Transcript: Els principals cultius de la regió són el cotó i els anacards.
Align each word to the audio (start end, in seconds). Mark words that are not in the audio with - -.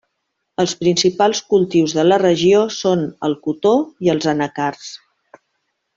Els 0.61 0.71
principals 0.79 1.41
cultius 1.51 1.93
de 1.99 2.05
la 2.07 2.19
regió 2.23 2.63
són 2.79 3.07
el 3.29 3.39
cotó 3.49 3.75
i 4.07 4.15
els 4.15 4.29
anacards. 4.33 4.91